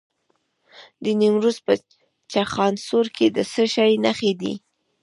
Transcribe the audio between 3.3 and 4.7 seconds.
د څه شي نښې دي؟